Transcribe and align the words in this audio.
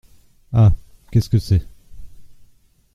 Ah! 0.51 0.71
qu'est-ce 1.11 1.29
que 1.29 1.37
c'est? 1.37 1.61